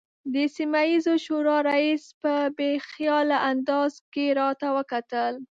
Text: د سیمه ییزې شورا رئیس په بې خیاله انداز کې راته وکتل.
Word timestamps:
د 0.33 0.35
سیمه 0.55 0.81
ییزې 0.91 1.15
شورا 1.25 1.57
رئیس 1.71 2.03
په 2.21 2.33
بې 2.57 2.71
خیاله 2.89 3.37
انداز 3.51 3.93
کې 4.13 4.25
راته 4.39 4.67
وکتل. 4.77 5.33